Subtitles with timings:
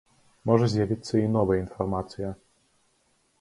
[0.49, 2.33] Можа з'явіцца і новая інфармацыя.